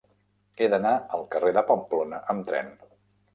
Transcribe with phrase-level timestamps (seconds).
[0.61, 2.73] He d'anar al carrer de Pamplona amb tren.